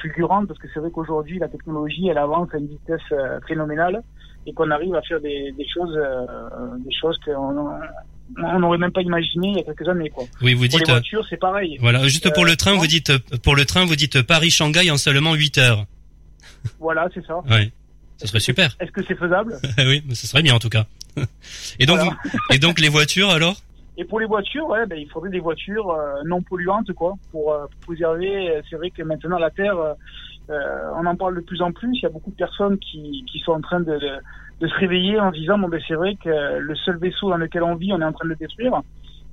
fulgurante 0.01 0.47
parce 0.47 0.59
que 0.59 0.67
c'est 0.73 0.79
vrai 0.79 0.89
qu'aujourd'hui 0.91 1.39
la 1.39 1.47
technologie 1.47 2.07
elle 2.07 2.17
avance 2.17 2.49
à 2.53 2.57
une 2.57 2.67
vitesse 2.67 2.99
euh, 3.11 3.39
phénoménale 3.47 4.01
et 4.47 4.53
qu'on 4.53 4.69
arrive 4.71 4.93
à 4.95 5.01
faire 5.01 5.19
des, 5.21 5.51
des 5.57 5.65
choses 5.73 5.95
euh, 5.97 6.77
des 6.85 6.93
choses 7.01 7.17
qu'on 7.25 7.69
on 8.43 8.59
n'aurait 8.59 8.77
même 8.79 8.91
pas 8.91 9.01
imaginé 9.01 9.49
il 9.49 9.57
y 9.57 9.59
a 9.59 9.63
quelques 9.63 9.87
années 9.87 10.09
quoi. 10.09 10.23
Oui, 10.41 10.53
vous 10.53 10.61
Pour 10.67 10.79
dites 10.79 10.87
les 10.87 10.93
voitures, 10.93 11.25
c'est 11.29 11.37
pareil. 11.37 11.77
voilà, 11.79 12.07
juste 12.07 12.31
pour 12.33 12.43
Euh, 12.43 12.47
le 12.47 12.55
train, 12.55 12.73
vous 12.75 12.87
dites 12.87 13.11
euh, 13.11 13.19
pour 13.43 13.55
le 13.55 13.65
train, 13.65 13.85
vous 13.85 13.95
dites 13.95 14.21
Paris 14.23 14.49
Shanghai 14.49 14.89
en 14.91 14.97
seulement 14.97 15.33
8 15.35 15.57
heures. 15.59 15.85
Voilà, 16.79 17.07
c'est 17.13 17.23
ça. 17.25 17.35
Oui. 17.49 17.71
Ce 18.17 18.27
serait 18.27 18.39
super. 18.39 18.75
Est-ce 18.79 18.91
que 18.91 19.03
c'est 19.07 19.15
faisable? 19.15 19.57
Oui, 19.77 20.01
mais 20.07 20.15
ce 20.15 20.25
serait 20.25 20.41
bien 20.41 20.55
en 20.55 20.59
tout 20.59 20.69
cas. 20.69 20.85
Et 21.79 21.85
donc 21.85 21.97
Voilà. 21.97 22.11
vous- 22.23 22.39
et 22.55 22.59
donc 22.59 22.79
les 22.79 22.89
voitures 22.89 23.29
alors? 23.29 23.57
Et 23.97 24.03
pour 24.05 24.19
les 24.19 24.25
voitures, 24.25 24.67
ouais, 24.67 24.85
ben, 24.85 24.97
il 24.99 25.09
faudrait 25.09 25.29
des 25.29 25.39
voitures 25.39 25.89
euh, 25.89 26.21
non 26.25 26.41
polluantes, 26.41 26.91
quoi, 26.93 27.13
pour, 27.31 27.53
euh, 27.53 27.65
préserver. 27.85 28.49
euh, 28.49 28.61
C'est 28.69 28.75
vrai 28.75 28.89
que 28.91 29.03
maintenant 29.03 29.37
la 29.37 29.49
Terre, 29.51 29.77
euh, 29.77 29.93
euh, 30.49 30.91
on 30.97 31.05
en 31.05 31.15
parle 31.15 31.35
de 31.35 31.41
plus 31.41 31.61
en 31.61 31.71
plus. 31.71 31.91
Il 31.93 32.03
y 32.03 32.05
a 32.05 32.09
beaucoup 32.09 32.29
de 32.31 32.35
personnes 32.35 32.77
qui, 32.77 33.23
qui 33.31 33.39
sont 33.39 33.53
en 33.53 33.61
train 33.61 33.79
de, 33.79 33.97
de, 33.97 34.11
de 34.59 34.67
se 34.67 34.75
réveiller 34.75 35.19
en 35.19 35.31
disant 35.31 35.57
bon 35.57 35.69
ben 35.69 35.81
c'est 35.87 35.95
vrai 35.95 36.15
que 36.23 36.57
le 36.59 36.75
seul 36.75 36.97
vaisseau 36.97 37.29
dans 37.29 37.37
lequel 37.37 37.63
on 37.63 37.75
vit, 37.75 37.91
on 37.93 38.01
est 38.01 38.05
en 38.05 38.11
train 38.13 38.25
de 38.25 38.29
le 38.29 38.35
détruire. 38.35 38.81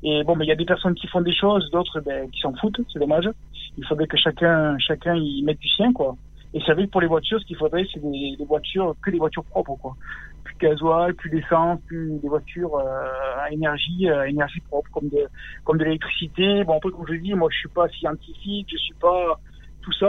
Et 0.04 0.24
bon, 0.24 0.36
ben 0.36 0.44
il 0.44 0.48
y 0.48 0.52
a 0.52 0.56
des 0.56 0.64
personnes 0.64 0.94
qui 0.94 1.06
font 1.08 1.20
des 1.20 1.34
choses, 1.34 1.70
d'autres 1.70 2.00
ben, 2.00 2.30
qui 2.30 2.40
s'en 2.40 2.54
foutent. 2.54 2.80
C'est 2.92 2.98
dommage. 2.98 3.28
Il 3.76 3.84
faudrait 3.86 4.06
que 4.06 4.16
chacun 4.16 4.78
chacun 4.78 5.14
y 5.16 5.42
mette 5.42 5.58
du 5.58 5.68
sien, 5.68 5.92
quoi. 5.92 6.16
Et 6.54 6.60
c'est 6.66 6.74
vrai 6.74 6.86
que 6.86 6.90
pour 6.90 7.00
les 7.00 7.06
voitures, 7.06 7.40
ce 7.40 7.46
qu'il 7.46 7.56
faudrait, 7.56 7.86
c'est 7.92 8.00
des, 8.00 8.36
des 8.36 8.44
voitures 8.44 8.94
que 9.02 9.10
des 9.10 9.18
voitures 9.18 9.44
propres, 9.44 9.76
quoi 9.76 9.94
plus 10.42 10.54
de 10.54 10.68
gasoil, 10.68 11.14
plus 11.14 11.30
d'essence, 11.30 11.80
plus 11.86 12.18
des 12.20 12.28
voitures 12.28 12.76
euh, 12.76 13.38
à 13.38 13.50
énergie, 13.50 14.08
euh, 14.08 14.28
énergie 14.28 14.60
propre, 14.60 14.90
comme 14.92 15.08
de 15.08 15.28
comme 15.64 15.78
de 15.78 15.84
l'électricité. 15.84 16.64
Bon 16.64 16.76
après 16.76 16.90
comme 16.90 17.06
je 17.08 17.14
dis, 17.14 17.34
moi 17.34 17.48
je 17.50 17.58
suis 17.58 17.68
pas 17.68 17.88
scientifique, 17.88 18.68
je 18.70 18.76
suis 18.76 18.94
pas 18.94 19.38
tout 19.82 19.92
ça. 19.92 20.08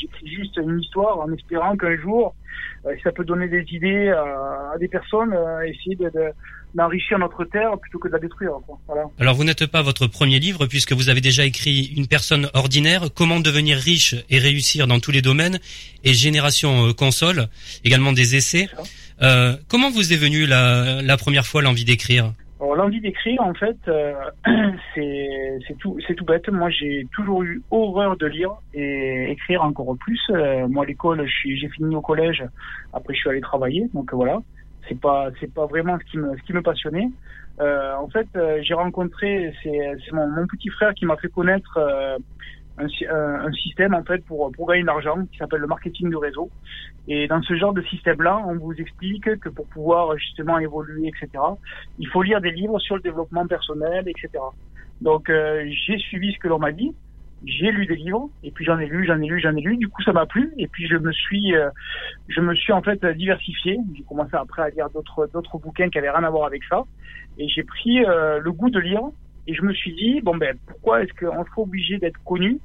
J'écris 0.00 0.28
juste 0.28 0.56
une 0.56 0.80
histoire 0.80 1.18
en 1.20 1.32
espérant 1.32 1.76
qu'un 1.76 1.96
jour 2.00 2.34
euh, 2.86 2.94
ça 3.02 3.10
peut 3.12 3.24
donner 3.24 3.48
des 3.48 3.64
idées 3.72 4.08
à, 4.10 4.72
à 4.74 4.78
des 4.78 4.88
personnes, 4.88 5.32
euh, 5.32 5.62
essayer 5.62 5.96
de, 5.96 6.04
de- 6.04 6.30
d'enrichir 6.74 7.18
notre 7.18 7.44
terre 7.44 7.78
plutôt 7.80 7.98
que 7.98 8.08
de 8.08 8.12
la 8.12 8.18
détruire. 8.18 8.52
Quoi. 8.66 8.78
Voilà. 8.86 9.04
Alors 9.18 9.34
vous 9.34 9.44
n'êtes 9.44 9.66
pas 9.66 9.82
votre 9.82 10.06
premier 10.06 10.38
livre 10.38 10.66
puisque 10.66 10.92
vous 10.92 11.08
avez 11.08 11.20
déjà 11.20 11.44
écrit 11.44 11.92
Une 11.96 12.06
personne 12.06 12.50
ordinaire, 12.54 13.08
comment 13.14 13.40
devenir 13.40 13.78
riche 13.78 14.14
et 14.30 14.38
réussir 14.38 14.86
dans 14.86 15.00
tous 15.00 15.10
les 15.12 15.22
domaines 15.22 15.58
et 16.04 16.12
Génération 16.14 16.88
euh, 16.88 16.92
console, 16.92 17.48
également 17.84 18.12
des 18.12 18.34
essais. 18.36 18.68
Euh, 19.22 19.56
comment 19.68 19.90
vous 19.90 20.12
est 20.12 20.16
venue 20.16 20.46
la, 20.46 21.00
la 21.02 21.16
première 21.16 21.46
fois 21.46 21.62
l'envie 21.62 21.84
d'écrire? 21.84 22.32
L'envie 22.72 23.00
d'écrire, 23.00 23.42
en 23.42 23.54
fait, 23.54 23.76
euh, 23.88 24.14
c'est 24.94 26.14
tout 26.16 26.24
bête. 26.24 26.48
Moi, 26.48 26.70
j'ai 26.70 27.06
toujours 27.14 27.42
eu 27.42 27.62
horreur 27.70 28.16
de 28.16 28.26
lire 28.26 28.52
et 28.72 29.30
écrire 29.30 29.62
encore 29.62 29.96
plus. 29.98 30.20
Euh, 30.30 30.66
moi, 30.68 30.86
l'école, 30.86 31.26
j'ai 31.26 31.68
fini 31.68 31.94
au 31.94 32.00
collège. 32.00 32.44
Après, 32.92 33.14
je 33.14 33.20
suis 33.20 33.30
allé 33.30 33.40
travailler. 33.40 33.88
Donc 33.92 34.12
euh, 34.12 34.16
voilà, 34.16 34.40
c'est 34.88 35.00
pas 35.00 35.30
pas 35.54 35.66
vraiment 35.66 35.98
ce 35.98 36.42
qui 36.42 36.52
me 36.52 36.62
passionnait. 36.62 37.08
Euh, 37.60 37.94
en 37.96 38.08
fait, 38.08 38.26
j'ai 38.62 38.74
rencontré 38.74 39.52
c'est 39.62 40.12
mon, 40.12 40.46
petit 40.46 40.70
frère 40.70 40.94
qui 40.94 41.06
m'a 41.06 41.16
fait 41.16 41.28
connaître 41.28 41.78
un, 42.78 42.86
un, 42.86 43.46
un 43.46 43.52
système 43.52 43.94
en 43.94 44.02
fait 44.02 44.24
pour 44.24 44.50
pour 44.52 44.68
gagner 44.68 44.82
de 44.82 44.86
l'argent 44.86 45.24
qui 45.30 45.38
s'appelle 45.38 45.60
le 45.60 45.66
marketing 45.66 46.10
de 46.10 46.16
réseau. 46.16 46.50
Et 47.06 47.28
dans 47.28 47.42
ce 47.42 47.54
genre 47.54 47.72
de 47.72 47.82
système-là, 47.82 48.42
on 48.46 48.56
vous 48.56 48.72
explique 48.74 49.38
que 49.38 49.48
pour 49.48 49.66
pouvoir 49.66 50.16
justement 50.16 50.58
évoluer, 50.58 51.08
etc., 51.08 51.42
il 51.98 52.08
faut 52.08 52.22
lire 52.22 52.40
des 52.40 52.50
livres 52.50 52.78
sur 52.78 52.96
le 52.96 53.02
développement 53.02 53.46
personnel, 53.46 54.04
etc. 54.08 54.42
Donc 55.00 55.28
euh, 55.28 55.68
j'ai 55.86 55.98
suivi 55.98 56.32
ce 56.32 56.38
que 56.38 56.48
l'on 56.48 56.58
m'a 56.58 56.72
dit, 56.72 56.94
j'ai 57.46 57.70
lu 57.70 57.86
des 57.86 57.96
livres, 57.96 58.30
et 58.42 58.50
puis 58.50 58.64
j'en 58.64 58.78
ai 58.78 58.86
lu, 58.86 59.04
j'en 59.06 59.20
ai 59.20 59.26
lu, 59.26 59.40
j'en 59.40 59.54
ai 59.54 59.60
lu. 59.60 59.76
Du 59.76 59.88
coup, 59.88 60.02
ça 60.02 60.12
m'a 60.12 60.26
plu, 60.26 60.52
et 60.56 60.66
puis 60.66 60.86
je 60.88 60.96
me 60.96 61.12
suis, 61.12 61.54
euh, 61.54 61.68
je 62.28 62.40
me 62.40 62.54
suis 62.54 62.72
en 62.72 62.82
fait 62.82 63.04
diversifié. 63.04 63.78
J'ai 63.96 64.02
commencé 64.04 64.34
après 64.34 64.62
à 64.62 64.70
lire 64.70 64.88
d'autres 64.90 65.28
d'autres 65.32 65.58
bouquins 65.58 65.90
qui 65.90 65.98
avaient 65.98 66.10
rien 66.10 66.24
à 66.24 66.30
voir 66.30 66.46
avec 66.46 66.62
ça, 66.64 66.84
et 67.38 67.48
j'ai 67.48 67.64
pris 67.64 68.04
euh, 68.04 68.40
le 68.40 68.52
goût 68.52 68.70
de 68.70 68.80
lire. 68.80 69.02
Et 69.46 69.54
je 69.54 69.62
me 69.62 69.72
suis 69.72 69.94
dit 69.94 70.20
bon 70.20 70.36
ben 70.36 70.56
pourquoi 70.66 71.02
est-ce 71.02 71.12
qu'on 71.14 71.44
serait 71.44 71.62
obligé 71.62 71.98
d'être 71.98 72.22
connu 72.24 72.58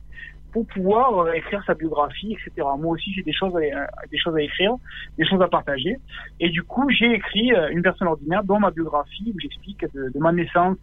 pour 0.51 0.65
pouvoir 0.65 1.19
euh, 1.19 1.33
écrire 1.33 1.63
sa 1.65 1.75
biographie, 1.75 2.33
etc. 2.33 2.67
Moi 2.79 2.95
aussi, 2.95 3.13
j'ai 3.13 3.21
des 3.21 3.33
choses, 3.33 3.55
à, 3.55 4.07
des 4.07 4.17
choses 4.17 4.35
à 4.35 4.41
écrire, 4.41 4.73
des 5.17 5.25
choses 5.25 5.41
à 5.41 5.47
partager. 5.47 5.97
Et 6.39 6.49
du 6.49 6.63
coup, 6.63 6.89
j'ai 6.89 7.13
écrit 7.13 7.53
euh, 7.53 7.69
une 7.69 7.83
personne 7.83 8.07
ordinaire 8.07 8.43
dans 8.43 8.59
ma 8.59 8.71
biographie 8.71 9.31
où 9.35 9.39
j'explique 9.39 9.85
de, 9.93 10.11
ma 10.19 10.31
naissance 10.31 10.77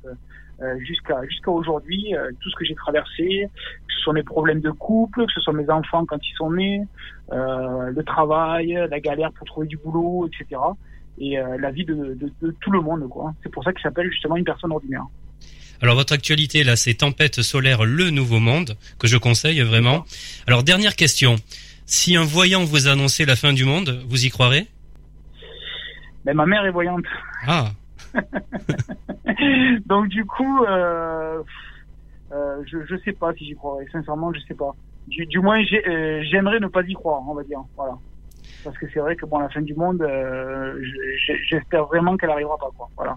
euh, 0.62 0.78
jusqu'à 0.78 1.20
jusqu'à 1.24 1.50
aujourd'hui 1.50 2.14
tout 2.40 2.48
ce 2.48 2.56
que 2.56 2.64
j'ai 2.64 2.76
traversé, 2.76 3.48
que 3.88 3.92
ce 3.92 4.00
soit 4.00 4.12
mes 4.12 4.22
problèmes 4.22 4.60
de 4.60 4.70
couple, 4.70 5.26
que 5.26 5.32
ce 5.32 5.40
soit 5.40 5.52
mes 5.52 5.68
enfants 5.68 6.06
quand 6.06 6.18
ils 6.24 6.34
sont 6.36 6.52
nés, 6.52 6.82
euh, 7.32 7.90
le 7.90 8.02
travail, 8.04 8.78
la 8.88 9.00
galère 9.00 9.32
pour 9.32 9.46
trouver 9.46 9.66
du 9.66 9.76
boulot, 9.76 10.28
etc. 10.28 10.60
Et 11.18 11.38
euh, 11.38 11.56
la 11.58 11.70
vie 11.70 11.84
de, 11.84 12.14
de, 12.14 12.30
de 12.40 12.50
tout 12.60 12.70
le 12.70 12.80
monde, 12.80 13.08
quoi. 13.08 13.32
C'est 13.42 13.48
pour 13.50 13.64
ça 13.64 13.72
qu'il 13.72 13.82
s'appelle 13.82 14.10
justement 14.10 14.36
une 14.36 14.44
personne 14.44 14.72
ordinaire. 14.72 15.06
Alors 15.82 15.94
votre 15.94 16.12
actualité 16.12 16.64
là, 16.64 16.76
c'est 16.76 16.94
Tempête 16.94 17.42
solaire, 17.42 17.84
le 17.84 18.10
nouveau 18.10 18.38
monde 18.40 18.76
que 18.98 19.06
je 19.06 19.16
conseille 19.16 19.60
vraiment. 19.60 20.04
Alors 20.46 20.62
dernière 20.62 20.96
question, 20.96 21.36
si 21.84 22.16
un 22.16 22.24
voyant 22.24 22.64
vous 22.64 22.88
annonçait 22.88 23.24
la 23.24 23.36
fin 23.36 23.52
du 23.52 23.64
monde, 23.64 24.02
vous 24.08 24.24
y 24.24 24.30
croirez? 24.30 24.66
Mais 26.24 26.34
ma 26.34 26.46
mère 26.46 26.64
est 26.64 26.70
voyante. 26.70 27.04
Ah, 27.46 27.70
Donc 29.86 30.08
du 30.08 30.24
coup, 30.24 30.64
euh, 30.64 31.42
euh, 32.32 32.56
je 32.66 32.78
je 32.88 32.96
sais 33.04 33.12
pas 33.12 33.32
si 33.34 33.46
j'y 33.46 33.54
croirais. 33.54 33.86
Sincèrement, 33.92 34.32
je 34.32 34.40
sais 34.48 34.54
pas. 34.54 34.74
Du, 35.08 35.24
du 35.26 35.38
moins, 35.38 35.60
euh, 35.60 36.22
j'aimerais 36.30 36.58
ne 36.58 36.66
pas 36.66 36.82
y 36.82 36.94
croire, 36.94 37.20
on 37.28 37.34
va 37.34 37.44
dire. 37.44 37.60
Voilà. 37.76 37.92
Parce 38.64 38.76
que 38.78 38.86
c'est 38.92 38.98
vrai 39.00 39.14
que 39.14 39.26
bon, 39.26 39.38
la 39.38 39.48
fin 39.50 39.60
du 39.62 39.74
monde, 39.74 39.98
je- 40.02 41.16
je- 41.26 41.38
j'espère 41.48 41.84
vraiment 41.84 42.16
qu'elle 42.16 42.30
arrivera 42.30 42.56
pas, 42.58 42.70
quoi. 42.76 42.88
Voilà. 42.96 43.16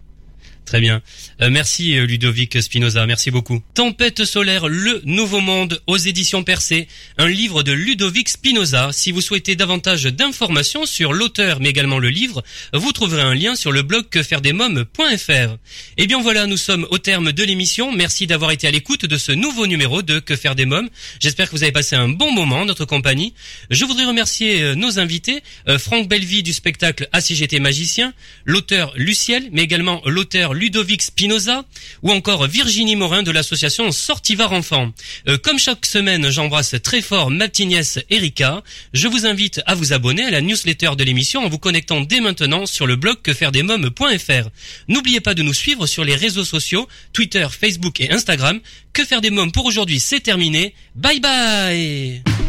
Très 0.70 0.82
bien. 0.82 1.02
Euh, 1.42 1.50
merci 1.50 1.98
euh, 1.98 2.06
Ludovic 2.06 2.62
Spinoza, 2.62 3.08
merci 3.08 3.32
beaucoup. 3.32 3.60
Tempête 3.74 4.24
solaire, 4.24 4.68
le 4.68 5.02
nouveau 5.04 5.42
monde 5.42 5.82
aux 5.88 5.98
éditions 5.98 6.44
Percé, 6.44 6.88
un 7.18 7.28
livre 7.28 7.64
de 7.64 7.72
Ludovic 7.72 8.30
Spinoza. 8.30 8.92
Si 8.92 9.12
vous 9.12 9.22
souhaitez 9.22 9.56
davantage 9.56 10.04
d'informations 10.04 10.86
sur 10.86 11.12
l'auteur 11.12 11.60
mais 11.60 11.70
également 11.70 11.98
le 11.98 12.10
livre, 12.10 12.44
vous 12.72 12.92
trouverez 12.92 13.24
un 13.24 13.34
lien 13.34 13.56
sur 13.56 13.72
le 13.72 13.82
blog 13.82 14.10
quefairedesmoms.fr. 14.10 15.58
Eh 15.98 16.06
bien 16.06 16.22
voilà, 16.22 16.46
nous 16.46 16.58
sommes 16.58 16.86
au 16.92 17.00
terme 17.00 17.32
de 17.32 17.44
l'émission. 17.44 17.92
Merci 17.92 18.28
d'avoir 18.28 18.52
été 18.52 18.68
à 18.68 18.72
l'écoute 18.72 19.08
de 19.08 19.18
ce 19.18 19.32
nouveau 19.32 19.66
numéro 19.66 20.04
de 20.04 20.20
Que 20.20 20.36
faire 20.36 20.54
des 20.54 20.66
mômes. 20.66 20.90
J'espère 21.20 21.50
que 21.50 21.56
vous 21.56 21.64
avez 21.64 21.72
passé 21.72 21.96
un 21.96 22.10
bon 22.10 22.32
moment 22.32 22.58
en 22.58 22.66
notre 22.66 22.86
compagnie. 22.86 23.34
Je 23.72 23.86
voudrais 23.86 24.06
remercier 24.06 24.62
euh, 24.62 24.76
nos 24.76 25.00
invités, 25.00 25.42
euh, 25.68 25.80
Franck 25.80 26.08
Bellevie 26.08 26.44
du 26.44 26.54
spectacle 26.54 27.10
ACGT 27.12 27.60
Magicien, 27.60 28.14
l'auteur 28.46 28.94
Luciel, 28.96 29.50
mais 29.52 29.64
également 29.64 30.04
Ludovic 30.36 31.02
Spinoza, 31.02 31.66
ou 32.04 32.12
encore 32.12 32.48
Virginie 32.48 32.96
Morin 32.96 33.24
de 33.24 33.32
l'association 33.32 33.92
Sortivar 33.92 34.54
Enfant. 34.54 34.92
Euh, 35.28 35.38
comme 35.38 35.60
chaque 35.60 35.86
semaine, 35.86 36.30
j'embrasse 36.30 36.76
très 36.84 37.02
fort 37.02 37.32
ma 37.32 37.48
petite 37.48 37.68
nièce 37.68 38.00
Erika. 38.10 38.64
Je 38.94 39.08
vous 39.08 39.26
invite 39.26 39.62
à 39.66 39.76
vous 39.76 39.94
abonner 39.94 40.24
à 40.24 40.32
la 40.32 40.42
newsletter 40.42 40.92
de 40.98 41.04
l'émission 41.04 41.44
en 41.44 41.50
vous 41.50 41.60
connectant 41.60 42.02
dès 42.02 42.20
maintenant 42.20 42.66
sur 42.66 42.88
le 42.88 42.96
blog 42.96 43.22
quefairedesmoms.fr. 43.24 44.50
N'oubliez 44.88 45.20
pas 45.20 45.34
de 45.34 45.44
nous 45.44 45.54
suivre 45.54 45.88
sur 45.88 46.04
les 46.04 46.16
réseaux 46.16 46.46
sociaux, 46.46 46.88
Twitter, 47.14 47.48
Facebook 47.50 48.00
et 48.02 48.12
Instagram. 48.12 48.60
Que 48.94 49.06
faire 49.06 49.22
des 49.22 49.30
mômes 49.30 49.52
pour 49.52 49.66
aujourd'hui, 49.66 50.00
c'est 50.00 50.22
terminé. 50.22 50.74
Bye 50.96 51.20
bye 51.20 52.49